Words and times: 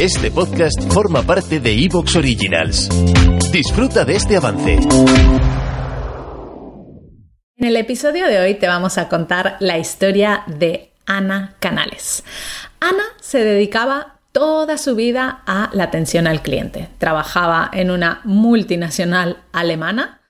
Este 0.00 0.30
podcast 0.30 0.78
forma 0.92 1.22
parte 1.22 1.58
de 1.58 1.72
Evox 1.72 2.16
Originals. 2.16 2.90
Disfruta 3.50 4.04
de 4.04 4.16
este 4.16 4.36
avance. 4.36 4.74
En 7.56 7.66
el 7.66 7.76
episodio 7.78 8.26
de 8.26 8.38
hoy 8.38 8.56
te 8.56 8.66
vamos 8.66 8.98
a 8.98 9.08
contar 9.08 9.56
la 9.60 9.78
historia 9.78 10.44
de 10.48 10.92
Ana 11.06 11.56
Canales. 11.60 12.24
Ana 12.78 13.04
se 13.22 13.42
dedicaba 13.42 14.18
toda 14.32 14.76
su 14.76 14.96
vida 14.96 15.42
a 15.46 15.70
la 15.72 15.84
atención 15.84 16.26
al 16.26 16.42
cliente. 16.42 16.90
Trabajaba 16.98 17.70
en 17.72 17.90
una 17.90 18.20
multinacional 18.24 19.38
alemana 19.52 20.20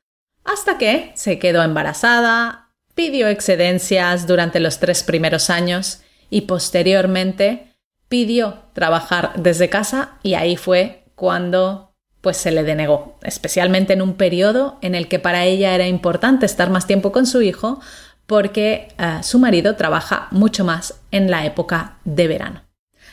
hasta 0.45 0.79
que 0.79 1.11
se 1.17 1.41
quedó 1.41 1.65
embarazada, 1.65 2.71
pidió 2.95 3.27
excedencias 3.27 4.29
durante 4.29 4.61
los 4.61 4.79
tres 4.79 5.03
primeros 5.03 5.51
años 5.51 6.03
y 6.31 6.43
posteriormente 6.43 7.76
pidió 8.17 8.61
trabajar 8.73 9.35
desde 9.37 9.69
casa 9.69 10.13
y 10.23 10.33
ahí 10.33 10.57
fue 10.57 11.05
cuando 11.17 11.93
pues 12.23 12.39
se 12.39 12.51
le 12.51 12.63
denegó, 12.63 13.19
especialmente 13.23 13.93
en 13.93 14.01
un 14.01 14.15
periodo 14.15 14.79
en 14.81 14.95
el 14.95 15.07
que 15.07 15.19
para 15.19 15.45
ella 15.45 15.75
era 15.75 15.87
importante 15.87 16.47
estar 16.47 16.71
más 16.71 16.87
tiempo 16.87 17.13
con 17.13 17.27
su 17.27 17.43
hijo 17.43 17.79
porque 18.25 18.89
eh, 18.97 19.19
su 19.23 19.39
marido 19.39 19.77
trabaja 19.77 20.29
mucho 20.31 20.65
más 20.65 20.95
en 21.11 21.31
la 21.31 21.45
época 21.45 21.99
de 22.07 22.27
verano. 22.27 22.63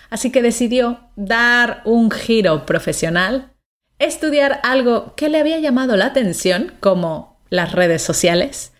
Así 0.09 0.31
que 0.31 0.41
decidió 0.41 1.01
dar 1.17 1.81
un 1.83 2.09
giro 2.09 2.65
profesional, 2.65 3.51
estudiar 3.99 4.61
algo 4.63 5.15
que 5.15 5.27
le 5.27 5.37
había 5.37 5.59
llamado 5.59 5.97
la 5.97 6.05
atención 6.05 6.71
como 6.79 7.41
las 7.49 7.73
redes 7.73 8.01
sociales 8.01 8.71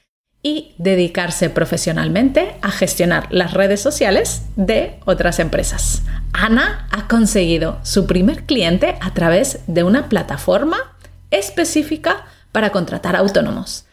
y 0.44 0.76
dedicarse 0.78 1.50
profesionalmente 1.50 2.56
a 2.62 2.70
gestionar 2.70 3.28
las 3.32 3.54
redes 3.54 3.82
sociales 3.82 4.44
de 4.58 5.00
otras 5.06 5.40
empresas. 5.40 6.04
Ana 6.34 6.88
ha 6.92 7.08
conseguido 7.08 7.80
su 7.84 8.06
primer 8.06 8.44
cliente 8.44 8.98
a 9.00 9.14
través 9.14 9.62
de 9.68 9.84
una 9.84 10.10
plataforma 10.10 10.96
específica 11.32 12.26
para 12.52 12.72
contratar 12.72 13.16
autónomos. 13.16 13.88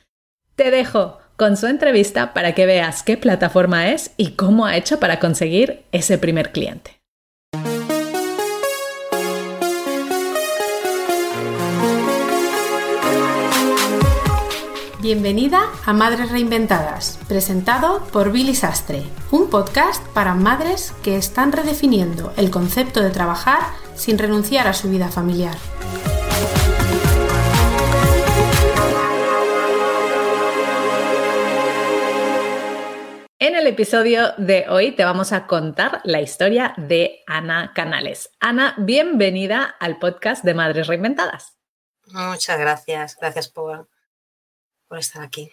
Te 0.56 0.70
dejo 0.70 1.18
con 1.36 1.56
su 1.56 1.68
entrevista 1.68 2.34
para 2.34 2.54
que 2.54 2.66
veas 2.66 3.02
qué 3.02 3.16
plataforma 3.16 3.88
es 3.88 4.10
y 4.18 4.32
cómo 4.32 4.66
ha 4.66 4.76
hecho 4.76 5.00
para 5.00 5.20
conseguir 5.20 5.84
ese 5.92 6.18
primer 6.18 6.52
cliente. 6.52 6.99
Bienvenida 15.02 15.62
a 15.86 15.94
Madres 15.94 16.30
Reinventadas, 16.30 17.18
presentado 17.26 18.04
por 18.12 18.32
Billy 18.32 18.54
Sastre, 18.54 19.02
un 19.30 19.48
podcast 19.48 20.06
para 20.08 20.34
madres 20.34 20.92
que 21.02 21.16
están 21.16 21.52
redefiniendo 21.52 22.34
el 22.36 22.50
concepto 22.50 23.00
de 23.00 23.08
trabajar 23.08 23.60
sin 23.94 24.18
renunciar 24.18 24.66
a 24.66 24.74
su 24.74 24.90
vida 24.90 25.08
familiar. 25.08 25.56
En 33.38 33.56
el 33.56 33.66
episodio 33.66 34.34
de 34.36 34.66
hoy 34.68 34.92
te 34.92 35.06
vamos 35.06 35.32
a 35.32 35.46
contar 35.46 36.02
la 36.04 36.20
historia 36.20 36.74
de 36.76 37.22
Ana 37.26 37.72
Canales. 37.74 38.32
Ana, 38.38 38.74
bienvenida 38.76 39.64
al 39.64 39.98
podcast 39.98 40.44
de 40.44 40.52
Madres 40.52 40.88
Reinventadas. 40.88 41.56
Muchas 42.12 42.58
gracias, 42.58 43.16
gracias 43.16 43.48
por, 43.48 43.88
por 44.90 44.98
estar 44.98 45.22
aquí. 45.22 45.52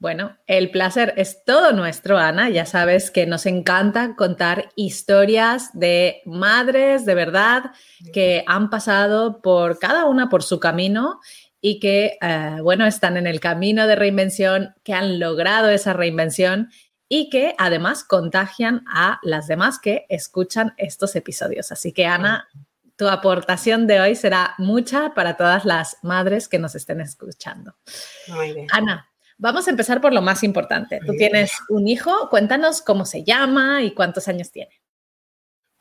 Bueno, 0.00 0.36
el 0.46 0.72
placer 0.72 1.14
es 1.16 1.44
todo 1.44 1.72
nuestro, 1.72 2.18
Ana. 2.18 2.50
Ya 2.50 2.66
sabes 2.66 3.12
que 3.12 3.26
nos 3.26 3.46
encanta 3.46 4.16
contar 4.16 4.70
historias 4.74 5.70
de 5.72 6.20
madres 6.24 7.06
de 7.06 7.14
verdad 7.14 7.70
que 8.12 8.42
han 8.46 8.68
pasado 8.68 9.40
por 9.40 9.78
cada 9.78 10.06
una 10.06 10.28
por 10.28 10.42
su 10.42 10.58
camino 10.58 11.20
y 11.60 11.78
que, 11.78 12.18
eh, 12.20 12.56
bueno, 12.60 12.86
están 12.86 13.16
en 13.18 13.28
el 13.28 13.38
camino 13.38 13.86
de 13.86 13.94
reinvención, 13.94 14.74
que 14.82 14.94
han 14.94 15.20
logrado 15.20 15.68
esa 15.68 15.92
reinvención 15.92 16.70
y 17.08 17.30
que 17.30 17.54
además 17.56 18.02
contagian 18.02 18.82
a 18.88 19.20
las 19.22 19.46
demás 19.46 19.78
que 19.78 20.06
escuchan 20.08 20.74
estos 20.76 21.14
episodios. 21.14 21.70
Así 21.70 21.92
que, 21.92 22.06
Ana, 22.06 22.48
tu 23.00 23.08
aportación 23.08 23.86
de 23.86 23.98
hoy 23.98 24.14
será 24.14 24.54
mucha 24.58 25.14
para 25.14 25.34
todas 25.38 25.64
las 25.64 25.96
madres 26.02 26.48
que 26.48 26.58
nos 26.58 26.74
estén 26.74 27.00
escuchando. 27.00 27.74
Muy 28.28 28.52
bien. 28.52 28.66
Ana, 28.70 29.10
vamos 29.38 29.66
a 29.66 29.70
empezar 29.70 30.02
por 30.02 30.12
lo 30.12 30.20
más 30.20 30.42
importante. 30.42 31.00
Tú 31.06 31.14
tienes 31.16 31.50
un 31.70 31.88
hijo, 31.88 32.28
cuéntanos 32.28 32.82
cómo 32.82 33.06
se 33.06 33.24
llama 33.24 33.82
y 33.82 33.94
cuántos 33.94 34.28
años 34.28 34.50
tiene. 34.50 34.82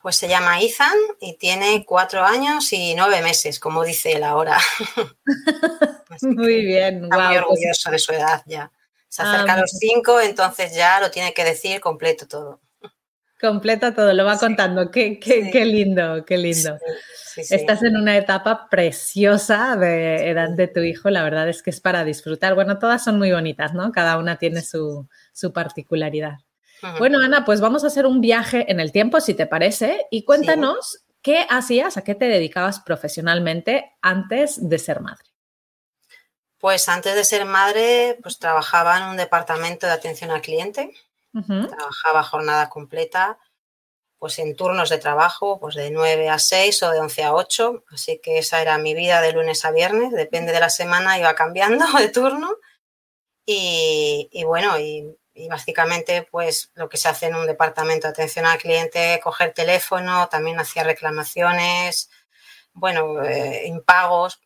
Pues 0.01 0.15
se 0.15 0.29
llama 0.29 0.61
Ethan 0.61 0.95
y 1.19 1.35
tiene 1.37 1.83
cuatro 1.85 2.23
años 2.23 2.71
y 2.71 2.95
nueve 2.95 3.21
meses, 3.21 3.59
como 3.59 3.83
dice 3.83 4.13
él 4.13 4.23
ahora. 4.23 4.57
muy 6.21 6.63
bien. 6.63 7.03
Está 7.03 7.17
muy 7.17 7.17
guau, 7.17 7.27
pues- 7.27 7.41
orgulloso 7.41 7.91
de 7.91 7.99
su 7.99 8.13
edad 8.13 8.43
ya. 8.45 8.71
Se 9.09 9.23
Ah, 9.23 9.33
acerca 9.33 9.51
a 9.51 9.55
muy 9.57 9.61
los 9.63 9.71
cinco, 9.71 10.21
entonces 10.21 10.73
ya 10.73 11.01
lo 11.01 11.11
tiene 11.11 11.33
que 11.33 11.43
decir 11.43 11.81
completo 11.81 12.29
todo. 12.29 12.61
Completa 13.39 13.93
todo, 13.95 14.13
lo 14.13 14.25
va 14.25 14.35
Sí. 14.35 14.45
contando. 14.45 14.91
Qué, 14.91 15.19
qué, 15.19 15.45
Sí. 15.45 15.51
qué 15.51 15.65
lindo, 15.65 16.25
qué 16.25 16.37
lindo. 16.37 16.77
Sí. 17.25 17.41
Estás 17.55 17.83
en 17.83 17.95
una 17.95 18.17
etapa 18.17 18.67
preciosa 18.69 19.75
de 19.77 20.29
edad 20.29 20.49
de 20.49 20.67
tu 20.67 20.81
hijo, 20.81 21.09
la 21.09 21.23
verdad 21.23 21.47
es 21.47 21.63
que 21.63 21.69
es 21.69 21.79
para 21.79 22.03
disfrutar. 22.03 22.53
Bueno, 22.55 22.79
todas 22.79 23.03
son 23.03 23.17
muy 23.17 23.31
bonitas, 23.31 23.73
¿no? 23.73 23.91
Cada 23.93 24.17
una 24.17 24.37
tiene 24.37 24.61
su, 24.61 25.07
su 25.31 25.53
particularidad. 25.53 26.39
Bueno, 26.97 27.19
Ana, 27.21 27.43
pues 27.45 27.59
vamos 27.61 27.83
a 27.83 27.87
hacer 27.87 28.05
un 28.05 28.21
viaje 28.21 28.71
en 28.71 28.79
el 28.79 28.91
tiempo, 28.93 29.19
si 29.19 29.33
te 29.33 29.45
parece, 29.45 30.05
y 30.11 30.23
cuéntanos 30.23 31.03
qué 31.21 31.45
hacías, 31.49 31.97
a 31.97 32.03
qué 32.05 32.15
te 32.15 32.25
dedicabas 32.29 32.79
profesionalmente 32.79 33.91
antes 34.01 34.69
de 34.69 34.79
ser 34.79 35.01
madre. 35.01 35.25
Pues 36.57 36.87
antes 36.89 37.15
de 37.15 37.23
ser 37.23 37.45
madre, 37.45 38.17
pues 38.21 38.37
trabajaba 38.39 38.97
en 38.97 39.03
un 39.09 39.17
departamento 39.17 39.87
de 39.87 39.93
atención 39.93 40.31
al 40.31 40.41
cliente. 40.41 40.93
Ujú. 41.33 41.67
Trabajaba 41.67 42.23
jornada 42.23 42.69
completa, 42.69 43.37
pues 44.17 44.39
en 44.39 44.55
turnos 44.55 44.89
de 44.89 44.97
trabajo, 44.97 45.59
pues 45.59 45.75
de 45.75 45.91
9 45.91 46.29
a 46.29 46.39
6 46.39 46.83
o 46.83 46.91
de 46.91 46.99
11 46.99 47.23
a 47.23 47.33
8. 47.33 47.83
Así 47.91 48.19
que 48.19 48.39
esa 48.39 48.61
era 48.61 48.77
mi 48.77 48.93
vida 48.93 49.21
de 49.21 49.33
lunes 49.33 49.63
a 49.65 49.71
viernes, 49.71 50.11
depende 50.11 50.51
de 50.51 50.59
la 50.59 50.69
semana, 50.69 51.17
iba 51.19 51.33
cambiando 51.35 51.85
de 51.99 52.09
turno. 52.09 52.55
Y, 53.45 54.29
y 54.31 54.43
bueno, 54.43 54.79
y, 54.79 55.17
y 55.33 55.47
básicamente 55.47 56.27
pues 56.29 56.71
lo 56.75 56.89
que 56.89 56.97
se 56.97 57.07
hace 57.07 57.27
en 57.27 57.35
un 57.35 57.47
departamento 57.47 58.07
de 58.07 58.11
atención 58.11 58.45
al 58.45 58.59
cliente, 58.59 59.19
coger 59.23 59.53
teléfono, 59.53 60.27
también 60.27 60.59
hacía 60.59 60.83
reclamaciones, 60.83 62.09
bueno, 62.73 63.23
eh, 63.23 63.63
impagos. 63.67 64.41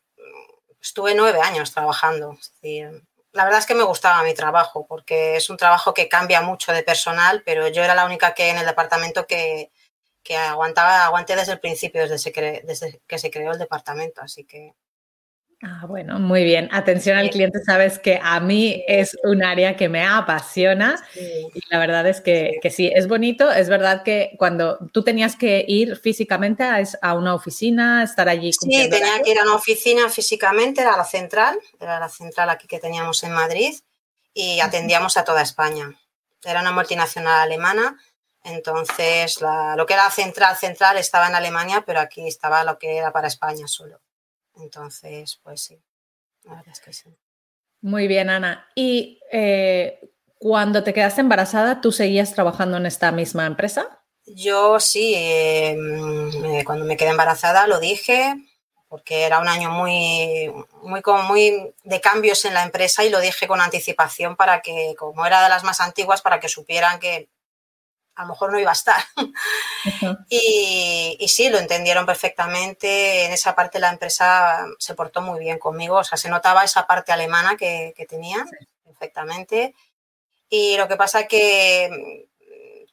Estuve 0.81 1.15
nueve 1.15 1.39
años 1.41 1.71
trabajando. 1.73 2.33
Es 2.39 2.51
decir, 2.51 3.03
la 3.33 3.45
verdad 3.45 3.59
es 3.59 3.65
que 3.65 3.75
me 3.75 3.83
gustaba 3.83 4.23
mi 4.23 4.33
trabajo 4.33 4.85
porque 4.87 5.35
es 5.35 5.49
un 5.49 5.57
trabajo 5.57 5.93
que 5.93 6.07
cambia 6.07 6.41
mucho 6.41 6.71
de 6.71 6.83
personal, 6.83 7.43
pero 7.45 7.67
yo 7.67 7.83
era 7.83 7.95
la 7.95 8.05
única 8.05 8.33
que 8.33 8.49
en 8.49 8.57
el 8.57 8.65
departamento 8.65 9.25
que, 9.27 9.71
que 10.23 10.37
aguantaba, 10.37 11.05
aguanté 11.05 11.35
desde 11.35 11.53
el 11.53 11.59
principio, 11.59 12.07
desde, 12.07 12.61
desde 12.63 13.01
que 13.07 13.19
se 13.19 13.31
creó 13.31 13.51
el 13.51 13.59
departamento. 13.59 14.21
Así 14.21 14.45
que 14.45 14.75
Ah, 15.65 15.85
bueno, 15.87 16.19
muy 16.19 16.43
bien. 16.43 16.67
Atención 16.73 17.17
al 17.17 17.29
cliente, 17.29 17.59
sabes 17.65 17.97
que 17.97 18.19
a 18.21 18.41
mí 18.41 18.83
es 18.85 19.17
un 19.23 19.45
área 19.45 19.77
que 19.77 19.87
me 19.87 20.05
apasiona 20.05 20.97
sí, 21.13 21.47
y 21.53 21.61
la 21.69 21.79
verdad 21.79 22.05
es 22.05 22.19
que, 22.19 22.59
que 22.61 22.69
sí, 22.69 22.91
es 22.93 23.07
bonito. 23.07 23.49
Es 23.49 23.69
verdad 23.69 24.03
que 24.03 24.35
cuando 24.37 24.77
tú 24.91 25.03
tenías 25.03 25.37
que 25.37 25.63
ir 25.65 25.95
físicamente 25.95 26.63
a, 26.63 26.83
a 27.01 27.13
una 27.13 27.33
oficina, 27.33 28.03
estar 28.03 28.27
allí 28.27 28.51
Sí, 28.51 28.89
tenía 28.89 29.21
que 29.23 29.31
ir 29.31 29.39
a 29.39 29.43
una 29.43 29.55
oficina 29.55 30.09
físicamente, 30.09 30.81
era 30.81 30.97
la 30.97 31.05
central, 31.05 31.57
era 31.79 31.97
la 31.97 32.09
central 32.09 32.49
aquí 32.49 32.67
que 32.67 32.79
teníamos 32.79 33.23
en 33.23 33.31
Madrid 33.31 33.73
y 34.33 34.59
atendíamos 34.59 35.15
a 35.15 35.23
toda 35.23 35.43
España. 35.43 35.97
Era 36.43 36.59
una 36.59 36.73
multinacional 36.73 37.39
alemana, 37.39 37.97
entonces 38.43 39.39
la- 39.39 39.75
lo 39.77 39.85
que 39.85 39.93
era 39.93 40.09
central, 40.11 40.57
central 40.57 40.97
estaba 40.97 41.27
en 41.29 41.35
Alemania, 41.35 41.83
pero 41.85 42.01
aquí 42.01 42.27
estaba 42.27 42.65
lo 42.65 42.77
que 42.77 42.97
era 42.97 43.13
para 43.13 43.29
España 43.29 43.65
solo. 43.67 44.01
Entonces, 44.55 45.39
pues 45.43 45.61
sí, 45.61 45.81
la 46.43 46.55
verdad 46.55 46.73
es 46.73 46.79
que 46.79 46.93
sí. 46.93 47.15
Muy 47.81 48.07
bien, 48.07 48.29
Ana. 48.29 48.67
Y 48.75 49.19
eh, 49.31 49.99
cuando 50.37 50.83
te 50.83 50.93
quedaste 50.93 51.21
embarazada, 51.21 51.81
¿tú 51.81 51.91
seguías 51.91 52.33
trabajando 52.33 52.77
en 52.77 52.85
esta 52.85 53.11
misma 53.11 53.45
empresa? 53.45 54.03
Yo 54.25 54.79
sí, 54.79 55.13
eh, 55.15 55.75
mm, 55.77 56.45
eh, 56.45 56.63
cuando 56.65 56.85
me 56.85 56.95
quedé 56.95 57.09
embarazada 57.09 57.67
lo 57.67 57.79
dije, 57.79 58.35
porque 58.87 59.23
era 59.23 59.39
un 59.39 59.47
año 59.47 59.69
muy, 59.69 60.51
muy, 60.81 61.01
como 61.01 61.23
muy 61.23 61.73
de 61.83 61.99
cambios 61.99 62.45
en 62.45 62.53
la 62.53 62.63
empresa 62.63 63.03
y 63.03 63.09
lo 63.09 63.19
dije 63.19 63.47
con 63.47 63.59
anticipación 63.59 64.35
para 64.35 64.61
que, 64.61 64.95
como 64.97 65.25
era 65.25 65.43
de 65.43 65.49
las 65.49 65.63
más 65.63 65.81
antiguas, 65.81 66.21
para 66.21 66.39
que 66.39 66.47
supieran 66.47 66.99
que 66.99 67.27
a 68.15 68.23
lo 68.23 68.29
mejor 68.29 68.51
no 68.51 68.59
iba 68.59 68.71
a 68.71 68.73
estar. 68.73 69.03
Y, 70.29 71.17
y 71.19 71.27
sí, 71.27 71.49
lo 71.49 71.57
entendieron 71.57 72.05
perfectamente. 72.05 73.25
En 73.25 73.33
esa 73.33 73.53
parte 73.53 73.79
la 73.79 73.89
empresa 73.89 74.65
se 74.79 74.95
portó 74.95 75.21
muy 75.21 75.39
bien 75.39 75.59
conmigo. 75.59 75.97
O 75.97 76.03
sea, 76.03 76.17
se 76.17 76.29
notaba 76.29 76.63
esa 76.63 76.87
parte 76.87 77.11
alemana 77.11 77.57
que, 77.57 77.93
que 77.95 78.05
tenía 78.05 78.45
perfectamente. 78.83 79.75
Y 80.49 80.77
lo 80.77 80.87
que 80.87 80.95
pasa 80.95 81.27
que 81.27 82.27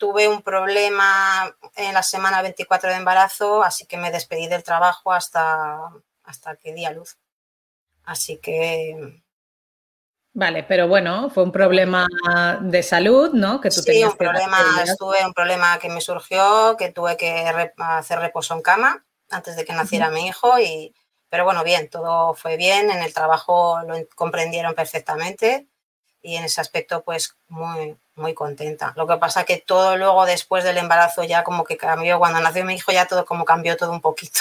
tuve 0.00 0.26
un 0.28 0.40
problema 0.40 1.54
en 1.76 1.92
la 1.92 2.02
semana 2.02 2.40
24 2.40 2.88
de 2.90 2.96
embarazo, 2.96 3.62
así 3.62 3.84
que 3.86 3.98
me 3.98 4.10
despedí 4.10 4.48
del 4.48 4.64
trabajo 4.64 5.12
hasta, 5.12 5.78
hasta 6.24 6.56
que 6.56 6.72
di 6.72 6.86
a 6.86 6.90
luz. 6.90 7.18
Así 8.04 8.38
que... 8.38 9.22
Vale, 10.32 10.62
pero 10.62 10.86
bueno, 10.86 11.28
fue 11.30 11.42
un 11.42 11.50
problema 11.50 12.06
de 12.60 12.82
salud, 12.84 13.30
¿no? 13.32 13.60
Que 13.60 13.68
tú 13.68 13.82
sí, 13.82 14.04
un 14.04 14.16
problema, 14.16 14.58
estuve 14.84 15.24
un 15.26 15.32
problema 15.32 15.78
que 15.80 15.88
me 15.88 16.00
surgió, 16.00 16.76
que 16.78 16.92
tuve 16.92 17.16
que 17.16 17.44
hacer 17.78 18.20
reposo 18.20 18.54
en 18.54 18.62
cama 18.62 19.04
antes 19.28 19.56
de 19.56 19.64
que 19.64 19.72
naciera 19.72 20.10
mi 20.10 20.28
hijo 20.28 20.58
y, 20.60 20.94
pero 21.28 21.44
bueno, 21.44 21.64
bien, 21.64 21.88
todo 21.88 22.34
fue 22.34 22.56
bien, 22.56 22.90
en 22.90 23.02
el 23.02 23.12
trabajo 23.12 23.80
lo 23.86 23.94
comprendieron 24.14 24.74
perfectamente 24.74 25.66
y 26.22 26.36
en 26.36 26.44
ese 26.44 26.60
aspecto 26.60 27.02
pues 27.02 27.36
muy, 27.48 27.96
muy 28.14 28.32
contenta. 28.32 28.92
Lo 28.96 29.08
que 29.08 29.16
pasa 29.16 29.44
que 29.44 29.58
todo 29.58 29.96
luego 29.96 30.26
después 30.26 30.62
del 30.62 30.78
embarazo 30.78 31.24
ya 31.24 31.42
como 31.42 31.64
que 31.64 31.76
cambió, 31.76 32.20
cuando 32.20 32.40
nació 32.40 32.64
mi 32.64 32.74
hijo 32.74 32.92
ya 32.92 33.06
todo 33.06 33.24
como 33.24 33.44
cambió 33.44 33.76
todo 33.76 33.90
un 33.90 34.00
poquito. 34.00 34.40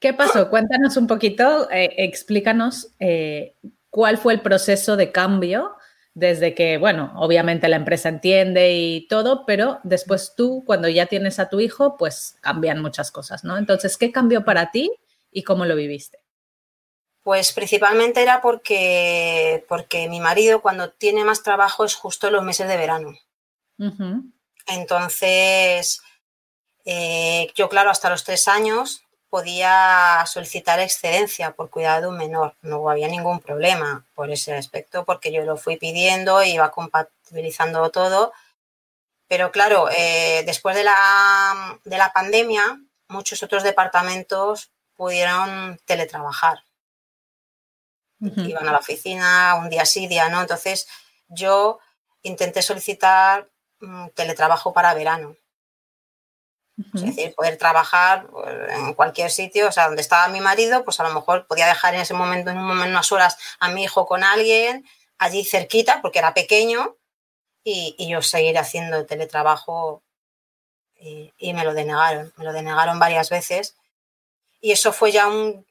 ¿Qué 0.00 0.12
pasó? 0.12 0.48
Cuéntanos 0.50 0.96
un 0.96 1.06
poquito, 1.06 1.68
eh, 1.70 1.94
explícanos 1.98 2.92
eh, 3.00 3.56
cuál 3.98 4.16
fue 4.16 4.32
el 4.32 4.42
proceso 4.42 4.96
de 4.96 5.10
cambio 5.10 5.74
desde 6.14 6.54
que, 6.54 6.78
bueno, 6.78 7.12
obviamente 7.16 7.66
la 7.66 7.74
empresa 7.74 8.08
entiende 8.08 8.72
y 8.72 9.08
todo, 9.08 9.44
pero 9.44 9.80
después 9.82 10.34
tú, 10.36 10.62
cuando 10.64 10.86
ya 10.86 11.06
tienes 11.06 11.40
a 11.40 11.48
tu 11.48 11.58
hijo, 11.58 11.96
pues 11.96 12.36
cambian 12.40 12.80
muchas 12.80 13.10
cosas, 13.10 13.42
¿no? 13.42 13.58
Entonces, 13.58 13.96
¿qué 13.96 14.12
cambió 14.12 14.44
para 14.44 14.70
ti 14.70 14.92
y 15.32 15.42
cómo 15.42 15.64
lo 15.64 15.74
viviste? 15.74 16.20
Pues 17.24 17.50
principalmente 17.52 18.22
era 18.22 18.40
porque, 18.40 19.66
porque 19.68 20.08
mi 20.08 20.20
marido 20.20 20.62
cuando 20.62 20.92
tiene 20.92 21.24
más 21.24 21.42
trabajo 21.42 21.84
es 21.84 21.96
justo 21.96 22.30
los 22.30 22.44
meses 22.44 22.68
de 22.68 22.76
verano. 22.76 23.18
Entonces, 24.68 26.02
eh, 26.84 27.50
yo 27.56 27.68
claro, 27.68 27.90
hasta 27.90 28.10
los 28.10 28.22
tres 28.22 28.46
años 28.46 29.02
podía 29.30 30.24
solicitar 30.26 30.80
excedencia 30.80 31.52
por 31.52 31.70
cuidado 31.70 32.02
de 32.02 32.08
un 32.08 32.16
menor. 32.16 32.54
No 32.62 32.88
había 32.88 33.08
ningún 33.08 33.40
problema 33.40 34.04
por 34.14 34.30
ese 34.30 34.54
aspecto 34.54 35.04
porque 35.04 35.32
yo 35.32 35.44
lo 35.44 35.56
fui 35.56 35.76
pidiendo, 35.76 36.42
iba 36.42 36.70
compatibilizando 36.70 37.90
todo. 37.90 38.32
Pero 39.28 39.52
claro, 39.52 39.88
eh, 39.90 40.42
después 40.46 40.74
de 40.74 40.84
la, 40.84 41.78
de 41.84 41.98
la 41.98 42.12
pandemia, 42.12 42.80
muchos 43.08 43.42
otros 43.42 43.62
departamentos 43.62 44.70
pudieron 44.96 45.78
teletrabajar. 45.84 46.62
Iban 48.20 48.66
a 48.66 48.72
la 48.72 48.78
oficina 48.78 49.54
un 49.54 49.70
día 49.70 49.84
sí, 49.84 50.08
día 50.08 50.28
no. 50.28 50.40
Entonces 50.40 50.88
yo 51.28 51.78
intenté 52.22 52.62
solicitar 52.62 53.48
mm, 53.80 54.08
teletrabajo 54.08 54.72
para 54.72 54.94
verano. 54.94 55.36
Es 56.94 57.02
decir, 57.02 57.34
poder 57.34 57.56
trabajar 57.56 58.28
pues, 58.28 58.54
en 58.70 58.94
cualquier 58.94 59.30
sitio, 59.30 59.68
o 59.68 59.72
sea, 59.72 59.86
donde 59.86 60.02
estaba 60.02 60.28
mi 60.28 60.40
marido, 60.40 60.84
pues 60.84 61.00
a 61.00 61.02
lo 61.02 61.12
mejor 61.12 61.46
podía 61.46 61.66
dejar 61.66 61.94
en 61.94 62.02
ese 62.02 62.14
momento, 62.14 62.50
en 62.50 62.58
un 62.58 62.66
momento, 62.66 62.90
unas 62.90 63.10
horas 63.10 63.36
a 63.58 63.68
mi 63.68 63.84
hijo 63.84 64.06
con 64.06 64.22
alguien 64.22 64.86
allí 65.18 65.44
cerquita, 65.44 66.00
porque 66.00 66.20
era 66.20 66.34
pequeño, 66.34 66.96
y, 67.64 68.08
yo 68.08 68.22
seguir 68.22 68.56
haciendo 68.58 69.04
teletrabajo 69.06 70.02
y, 70.94 71.32
y, 71.36 71.52
me 71.52 71.64
lo 71.64 71.74
denegaron, 71.74 72.32
me 72.36 72.44
lo 72.44 72.52
denegaron 72.52 72.98
varias 72.98 73.28
veces. 73.30 73.76
Y 74.60 74.72
eso 74.72 74.92
fue 74.92 75.12
ya 75.12 75.28
un 75.28 75.66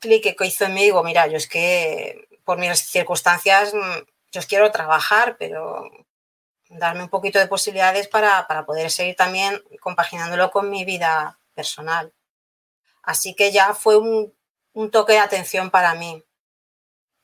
clic 0.00 0.36
que 0.36 0.46
hizo 0.46 0.66
en 0.66 0.74
mí, 0.74 0.82
digo, 0.82 1.02
mira, 1.02 1.26
yo 1.26 1.36
es 1.36 1.48
que 1.48 2.28
por 2.44 2.58
mis 2.58 2.78
circunstancias, 2.78 3.74
mm, 3.74 4.02
yo 4.32 4.40
quiero 4.48 4.70
trabajar, 4.70 5.36
pero 5.38 5.90
darme 6.70 7.02
un 7.02 7.08
poquito 7.08 7.38
de 7.38 7.46
posibilidades 7.46 8.08
para, 8.08 8.46
poder 8.66 8.90
seguir 8.90 9.16
también 9.16 9.62
compaginándolo 9.80 10.50
con 10.50 10.70
mi 10.70 10.84
vida 10.84 11.38
personal. 11.54 12.12
Así 13.02 13.34
que 13.34 13.52
ya 13.52 13.74
fue 13.74 13.96
un, 13.98 14.32
toque 14.90 15.12
de 15.12 15.18
atención 15.18 15.70
para 15.70 15.94
mí. 15.94 16.24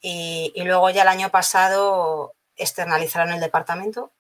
Y, 0.01 0.53
luego 0.65 0.91
ya 0.91 1.03
el 1.03 1.09
año 1.09 1.31
pasado 1.31 2.35
externalizaron 2.57 3.33
el 3.33 3.41
departamento, 3.41 4.13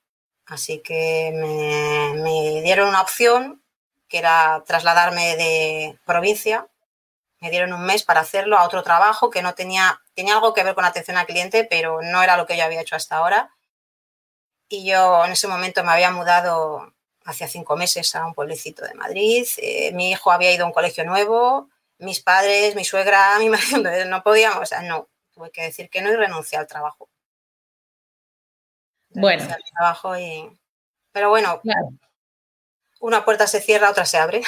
así 0.46 0.81
que 0.81 1.31
me, 1.34 2.22
me 2.22 2.62
dieron 2.62 2.88
una 2.88 3.02
opción 3.02 3.62
que 4.08 4.19
era 4.19 4.62
trasladarme 4.67 5.37
de 5.37 5.99
provincia. 6.05 6.69
Me 7.40 7.50
dieron 7.50 7.72
un 7.72 7.84
mes 7.84 8.02
para 8.02 8.20
hacerlo 8.20 8.58
a 8.58 8.64
otro 8.64 8.82
trabajo 8.82 9.31
que 9.31 9.43
no 9.43 9.55
tenía, 9.55 10.02
tenía 10.14 10.34
algo 10.34 10.52
que 10.52 10.64
ver 10.64 10.75
con 10.75 10.84
atención 10.84 11.17
al 11.17 11.26
cliente, 11.26 11.64
pero 11.64 12.02
no 12.02 12.22
era 12.22 12.37
lo 12.37 12.46
que 12.46 12.56
yo 12.56 12.64
había 12.64 12.82
hecho 12.82 12.96
hasta 12.96 13.17
ahora 13.17 13.50
y 14.70 14.87
yo 14.87 15.25
en 15.25 15.32
ese 15.32 15.49
momento 15.49 15.82
me 15.82 15.90
había 15.90 16.12
mudado 16.12 16.94
hace 17.25 17.49
cinco 17.49 17.76
meses 17.76 18.14
a 18.14 18.25
un 18.25 18.34
pueblecito 18.34 18.84
de 18.84 18.94
Madrid. 18.94 19.44
Eh, 19.58 19.93
mi 19.93 20.12
hijo 20.12 20.31
había 20.31 20.52
ido 20.52 20.64
a 20.64 20.69
un 20.69 20.72
colegio 20.72 21.05
nuevo, 21.05 21.69
mis 21.99 22.22
padres, 22.22 22.76
mi 22.76 22.84
suegra, 22.84 23.37
mi 23.40 23.50
marido, 23.50 23.82
no 24.06 24.22
podíamos, 24.22 24.62
o 24.62 24.67
sea, 24.67 24.81
no, 24.82 25.08
tuve 25.34 25.50
que 25.50 25.62
decir 25.62 25.90
que 25.90 26.00
no 26.00 26.11
y 26.12 26.17
renuncié 26.17 26.56
al 26.56 26.69
trabajo. 26.69 27.11
bueno. 29.11 29.46
trabajo 29.76 30.17
y... 30.17 30.56
Pero 31.12 31.31
bueno, 31.31 31.61
una 33.00 33.25
puerta 33.25 33.49
se 33.49 33.61
cierra, 33.61 33.90
otra 33.90 34.05
se 34.05 34.19
abre. 34.19 34.43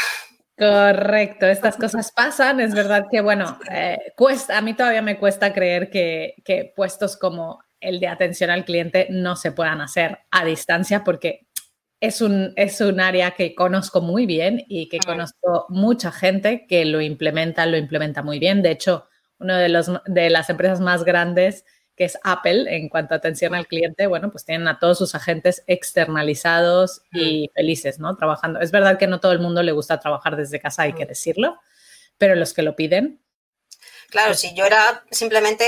Correcto, 0.56 1.46
estas 1.46 1.76
cosas 1.78 2.12
pasan. 2.12 2.60
Es 2.60 2.72
verdad 2.72 3.06
que, 3.10 3.20
bueno, 3.20 3.58
eh, 3.68 4.12
cuesta, 4.16 4.56
a 4.56 4.60
mí 4.60 4.74
todavía 4.74 5.02
me 5.02 5.18
cuesta 5.18 5.52
creer 5.52 5.90
que, 5.90 6.36
que 6.44 6.72
puestos 6.76 7.16
como 7.16 7.60
el 7.82 8.00
de 8.00 8.08
atención 8.08 8.50
al 8.50 8.64
cliente 8.64 9.08
no 9.10 9.36
se 9.36 9.52
puedan 9.52 9.80
hacer 9.80 10.20
a 10.30 10.44
distancia 10.44 11.04
porque 11.04 11.46
es 12.02 12.20
un, 12.20 12.52
es 12.56 12.80
un 12.80 13.00
área 13.00 13.30
que 13.30 13.54
conozco 13.54 14.00
muy 14.00 14.26
bien 14.26 14.64
y 14.68 14.88
que 14.88 14.98
conozco 14.98 15.66
mucha 15.68 16.10
gente 16.10 16.66
que 16.66 16.84
lo 16.84 17.00
implementa, 17.00 17.64
lo 17.66 17.76
implementa 17.76 18.22
muy 18.22 18.40
bien. 18.40 18.60
De 18.60 18.72
hecho, 18.72 19.06
una 19.38 19.58
de, 19.58 19.68
los, 19.68 19.88
de 20.06 20.28
las 20.28 20.50
empresas 20.50 20.80
más 20.80 21.04
grandes, 21.04 21.64
que 21.94 22.04
es 22.04 22.18
Apple, 22.24 22.74
en 22.74 22.88
cuanto 22.88 23.14
a 23.14 23.18
atención 23.18 23.54
al 23.54 23.68
cliente, 23.68 24.08
bueno, 24.08 24.32
pues 24.32 24.44
tienen 24.44 24.66
a 24.66 24.80
todos 24.80 24.98
sus 24.98 25.14
agentes 25.14 25.62
externalizados 25.68 27.02
y 27.12 27.50
felices, 27.54 28.00
¿no? 28.00 28.16
Trabajando. 28.16 28.58
Es 28.58 28.72
verdad 28.72 28.98
que 28.98 29.06
no 29.06 29.20
todo 29.20 29.30
el 29.30 29.38
mundo 29.38 29.62
le 29.62 29.70
gusta 29.70 30.00
trabajar 30.00 30.34
desde 30.34 30.58
casa, 30.58 30.82
hay 30.82 30.94
que 30.94 31.06
decirlo, 31.06 31.60
pero 32.18 32.34
los 32.34 32.52
que 32.52 32.62
lo 32.62 32.74
piden. 32.74 33.22
Claro, 34.10 34.30
pues 34.30 34.40
si 34.40 34.54
yo 34.54 34.64
era 34.64 35.04
simplemente 35.12 35.64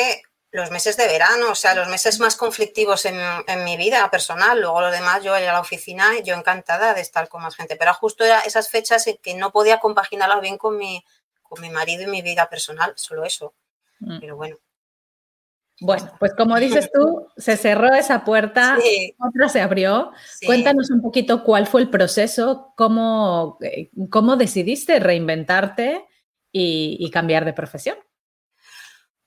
los 0.54 0.70
meses 0.70 0.96
de 0.96 1.08
verano, 1.08 1.50
o 1.50 1.54
sea, 1.56 1.74
los 1.74 1.88
meses 1.88 2.20
más 2.20 2.36
conflictivos 2.36 3.06
en, 3.06 3.16
mi 3.64 3.76
vida 3.76 4.08
personal. 4.08 4.60
Luego 4.60 4.82
lo 4.82 4.92
demás, 4.92 5.20
yo 5.24 5.36
ir 5.36 5.48
a 5.48 5.52
la 5.52 5.60
oficina, 5.60 6.20
yo 6.24 6.36
encantada 6.36 6.94
de 6.94 7.00
estar 7.00 7.28
con 7.28 7.42
más 7.42 7.56
gente. 7.56 7.74
Pero 7.74 7.92
justo 7.92 8.22
era 8.22 8.38
esas 8.38 8.68
fechas 8.68 9.04
en 9.08 9.16
que 9.16 9.34
no 9.34 9.50
podía 9.50 9.80
compaginarlas 9.80 10.40
bien 10.40 10.56
con 10.56 10.78
mi, 10.78 11.04
con 11.42 11.60
mi 11.60 11.70
marido 11.70 12.04
y 12.04 12.06
mi 12.06 12.22
vida 12.22 12.48
personal, 12.48 12.92
solo 12.94 13.24
eso. 13.24 13.52
Mm. 13.98 14.20
Pero 14.20 14.36
bueno. 14.36 14.56
Bueno, 15.80 16.12
pues 16.20 16.32
como 16.36 16.56
dices 16.60 16.88
tú, 16.92 17.26
se 17.36 17.56
cerró 17.56 17.92
esa 17.92 18.24
puerta, 18.24 18.78
otra 19.18 19.48
se 19.48 19.60
abrió. 19.60 20.12
Cuéntanos 20.46 20.88
un 20.92 21.02
poquito 21.02 21.42
cuál 21.42 21.66
fue 21.66 21.80
el 21.80 21.90
proceso, 21.90 22.72
cómo, 22.76 23.58
eh, 23.60 23.90
cómo 24.08 24.36
decidiste 24.36 25.00
reinventarte 25.00 26.06
y 26.52 27.10
cambiar 27.10 27.44
de 27.44 27.54
profesión. 27.54 27.96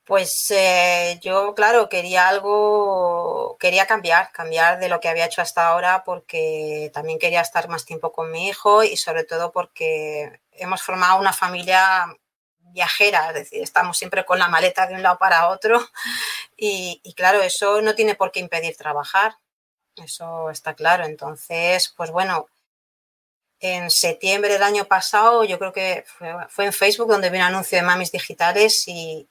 Pues 0.07 0.49
eh, 0.51 1.19
yo, 1.21 1.53
claro, 1.53 1.89
quería 1.89 2.29
algo, 2.29 3.57
quería 3.59 3.85
cambiar, 3.87 4.31
cambiar 4.31 4.79
de 4.79 4.87
lo 4.87 5.01
que 5.01 5.09
había 5.09 5.25
hecho 5.25 5.41
hasta 5.41 5.67
ahora 5.67 6.05
porque 6.05 6.89
también 6.93 7.19
quería 7.19 7.41
estar 7.41 7.67
más 7.67 7.83
tiempo 7.83 8.13
con 8.13 8.31
mi 8.31 8.47
hijo 8.47 8.83
y 8.83 8.95
sobre 8.95 9.25
todo 9.25 9.51
porque 9.51 10.39
hemos 10.53 10.81
formado 10.81 11.19
una 11.19 11.33
familia 11.33 12.05
viajera, 12.59 13.27
es 13.29 13.33
decir, 13.33 13.61
estamos 13.61 13.97
siempre 13.97 14.23
con 14.23 14.39
la 14.39 14.47
maleta 14.47 14.87
de 14.87 14.95
un 14.95 15.03
lado 15.03 15.17
para 15.17 15.49
otro 15.49 15.77
y, 16.55 17.01
y 17.03 17.13
claro, 17.13 17.41
eso 17.41 17.81
no 17.81 17.93
tiene 17.93 18.15
por 18.15 18.31
qué 18.31 18.39
impedir 18.39 18.77
trabajar, 18.77 19.35
eso 19.97 20.49
está 20.51 20.73
claro. 20.73 21.05
Entonces, 21.05 21.93
pues 21.97 22.11
bueno, 22.11 22.47
en 23.59 23.89
septiembre 23.89 24.53
del 24.53 24.63
año 24.63 24.85
pasado, 24.85 25.43
yo 25.43 25.57
creo 25.57 25.73
que 25.73 26.05
fue, 26.49 26.65
en 26.65 26.73
Facebook 26.73 27.09
donde 27.09 27.29
vi 27.29 27.37
un 27.37 27.43
anuncio 27.43 27.77
de 27.77 27.83
mamis 27.83 28.11
digitales 28.11 28.87
y, 28.87 29.27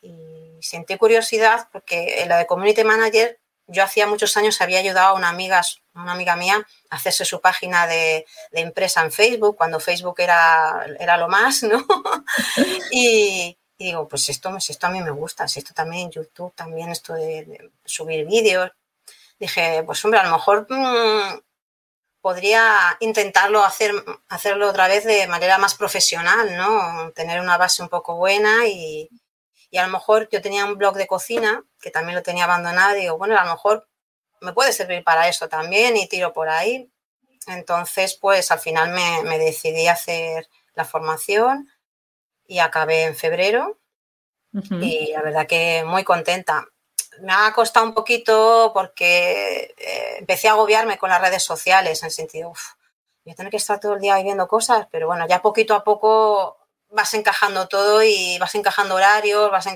sentí 0.60 0.96
curiosidad 0.96 1.68
porque 1.70 2.22
en 2.22 2.30
la 2.30 2.38
de 2.38 2.46
Community 2.46 2.82
Manager 2.82 3.38
yo 3.68 3.84
hacía 3.84 4.06
muchos 4.06 4.36
años 4.36 4.60
había 4.60 4.78
ayudado 4.78 5.08
a 5.08 5.12
una 5.12 5.28
amiga, 5.28 5.60
una 5.94 6.12
amiga 6.12 6.34
mía 6.34 6.66
a 6.90 6.96
hacerse 6.96 7.24
su 7.24 7.40
página 7.40 7.86
de, 7.86 8.24
empresa 8.52 9.02
en 9.02 9.12
Facebook, 9.12 9.56
cuando 9.56 9.80
Facebook 9.80 10.16
era, 10.18 10.86
era 10.98 11.16
lo 11.16 11.28
más, 11.28 11.62
¿no? 11.62 11.84
y, 12.90 13.56
digo, 13.78 14.08
pues 14.08 14.28
esto, 14.28 14.56
esto 14.56 14.86
a 14.86 14.90
mí 14.90 15.00
me 15.02 15.10
gusta, 15.10 15.46
si 15.48 15.58
esto 15.60 15.74
también 15.74 16.10
YouTube, 16.10 16.54
también 16.54 16.90
esto 16.90 17.14
de, 17.14 17.70
subir 17.84 18.26
vídeos. 18.26 18.70
Dije, 19.38 19.82
pues 19.84 20.02
hombre, 20.04 20.20
a 20.20 20.24
lo 20.24 20.30
mejor 20.30 20.66
mm, 20.70 21.40
podría 22.26 22.96
intentarlo 22.98 23.62
hacer, 23.62 23.92
hacerlo 24.28 24.68
otra 24.68 24.88
vez 24.88 25.04
de 25.04 25.28
manera 25.28 25.58
más 25.58 25.76
profesional, 25.76 26.56
¿no? 26.56 27.12
Tener 27.12 27.40
una 27.40 27.56
base 27.56 27.84
un 27.84 27.88
poco 27.88 28.16
buena 28.16 28.66
y, 28.66 29.08
y, 29.70 29.78
a 29.78 29.86
lo 29.86 29.92
mejor 29.92 30.28
yo 30.32 30.42
tenía 30.42 30.64
un 30.64 30.76
blog 30.76 30.96
de 30.96 31.06
cocina 31.06 31.62
que 31.80 31.92
también 31.92 32.16
lo 32.16 32.24
tenía 32.24 32.42
abandonado 32.42 32.96
y 32.96 33.02
digo, 33.02 33.16
bueno, 33.16 33.38
a 33.38 33.44
lo 33.44 33.52
mejor 33.52 33.88
me 34.40 34.52
puede 34.52 34.72
servir 34.72 35.04
para 35.04 35.28
eso 35.28 35.48
también 35.48 35.96
y 35.96 36.08
tiro 36.08 36.32
por 36.32 36.48
ahí. 36.48 36.90
Entonces, 37.46 38.18
pues 38.20 38.50
al 38.50 38.58
final 38.58 38.90
me, 38.90 39.38
decidí 39.38 39.86
a 39.86 39.92
hacer 39.92 40.48
la 40.74 40.84
formación 40.84 41.68
y 42.44 42.58
acabé 42.58 43.04
en 43.04 43.14
febrero. 43.14 43.78
Y 44.80 45.12
la 45.12 45.22
verdad 45.22 45.46
que 45.46 45.84
muy 45.86 46.02
contenta. 46.02 46.66
Me 47.20 47.32
ha 47.32 47.52
costado 47.52 47.86
un 47.86 47.94
poquito 47.94 48.70
porque 48.74 49.74
eh, 49.76 50.16
empecé 50.18 50.48
a 50.48 50.52
agobiarme 50.52 50.98
con 50.98 51.10
las 51.10 51.20
redes 51.20 51.42
sociales, 51.42 52.02
en 52.02 52.06
el 52.06 52.12
sentido, 52.12 52.50
uff, 52.50 52.74
voy 53.24 53.32
a 53.32 53.36
tener 53.36 53.50
que 53.50 53.56
estar 53.56 53.80
todo 53.80 53.94
el 53.94 54.00
día 54.00 54.16
viendo 54.22 54.46
cosas, 54.46 54.86
pero 54.90 55.06
bueno, 55.06 55.26
ya 55.26 55.42
poquito 55.42 55.74
a 55.74 55.84
poco 55.84 56.58
vas 56.90 57.12
encajando 57.14 57.68
todo 57.68 58.02
y 58.02 58.38
vas 58.38 58.54
encajando 58.54 58.94
horarios, 58.94 59.50
vas 59.50 59.66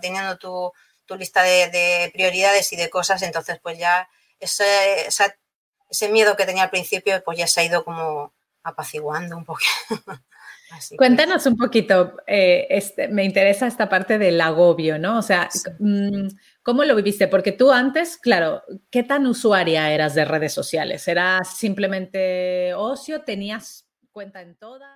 teniendo 0.00 0.36
tu, 0.38 0.72
lista 1.16 1.42
de, 1.42 2.10
prioridades 2.12 2.72
y 2.72 2.76
de 2.76 2.90
cosas, 2.90 3.22
entonces 3.22 3.60
pues 3.62 3.78
ya 3.78 4.08
ese, 4.40 5.06
ese 5.06 6.08
miedo 6.08 6.36
que 6.36 6.46
tenía 6.46 6.64
al 6.64 6.70
principio 6.70 7.22
pues 7.24 7.38
ya 7.38 7.46
se 7.46 7.60
ha 7.60 7.64
ido 7.64 7.84
como 7.84 8.32
apaciguando 8.64 9.36
un 9.36 9.46
Cuéntanos 10.96 11.46
un 11.46 11.56
poquito, 11.56 12.16
eh, 12.26 12.66
este, 12.70 13.08
me 13.08 13.24
interesa 13.24 13.66
esta 13.66 13.88
parte 13.88 14.18
del 14.18 14.40
agobio, 14.40 14.98
¿no? 14.98 15.18
O 15.18 15.22
sea, 15.22 15.48
mm, 15.78 16.28
¿cómo 16.62 16.84
lo 16.84 16.94
viviste? 16.96 17.28
Porque 17.28 17.52
tú 17.52 17.70
antes, 17.72 18.16
claro, 18.16 18.62
¿qué 18.90 19.02
tan 19.02 19.26
usuaria 19.26 19.92
eras 19.92 20.14
de 20.14 20.24
redes 20.24 20.52
sociales? 20.52 21.06
¿Eras 21.08 21.56
simplemente 21.56 22.74
ocio? 22.74 23.22
¿Tenías 23.22 23.88
cuenta 24.12 24.42
en 24.42 24.56
todas? 24.56 24.95